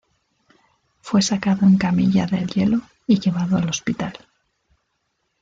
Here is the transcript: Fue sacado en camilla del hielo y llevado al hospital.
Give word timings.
Fue 1.01 1.21
sacado 1.21 1.63
en 1.67 1.77
camilla 1.77 2.25
del 2.25 2.47
hielo 2.47 2.81
y 3.05 3.19
llevado 3.19 3.57
al 3.57 3.69
hospital. 3.69 4.13